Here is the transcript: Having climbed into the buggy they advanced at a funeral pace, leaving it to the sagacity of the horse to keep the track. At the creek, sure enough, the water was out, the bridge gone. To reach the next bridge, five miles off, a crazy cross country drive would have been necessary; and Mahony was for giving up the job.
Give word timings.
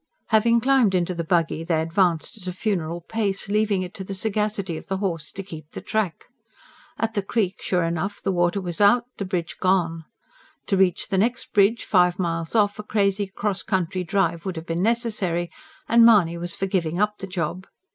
Having 0.29 0.61
climbed 0.61 0.95
into 0.95 1.13
the 1.13 1.23
buggy 1.23 1.63
they 1.63 1.79
advanced 1.79 2.35
at 2.35 2.47
a 2.47 2.51
funeral 2.53 3.01
pace, 3.01 3.47
leaving 3.49 3.83
it 3.83 3.93
to 3.93 4.03
the 4.03 4.15
sagacity 4.15 4.75
of 4.75 4.87
the 4.87 4.97
horse 4.97 5.31
to 5.31 5.43
keep 5.43 5.69
the 5.73 5.79
track. 5.79 6.25
At 6.97 7.13
the 7.13 7.21
creek, 7.21 7.61
sure 7.61 7.83
enough, 7.83 8.19
the 8.19 8.31
water 8.31 8.59
was 8.59 8.81
out, 8.81 9.05
the 9.19 9.25
bridge 9.25 9.57
gone. 9.59 10.05
To 10.65 10.75
reach 10.75 11.09
the 11.09 11.19
next 11.19 11.53
bridge, 11.53 11.85
five 11.85 12.17
miles 12.17 12.55
off, 12.55 12.79
a 12.79 12.83
crazy 12.83 13.27
cross 13.27 13.61
country 13.61 14.03
drive 14.03 14.43
would 14.43 14.55
have 14.55 14.65
been 14.65 14.81
necessary; 14.81 15.51
and 15.87 16.03
Mahony 16.03 16.35
was 16.39 16.55
for 16.55 16.65
giving 16.65 16.99
up 16.99 17.17
the 17.17 17.27
job. 17.27 17.67